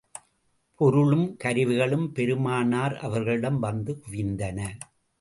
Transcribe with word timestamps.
பொருளும், 0.75 1.37
கருவிகளும் 1.43 2.11
பெருமானார் 2.11 2.97
அவர்களிடம் 2.97 3.59
வந்து 3.59 4.01
குவிந்தன. 4.07 4.59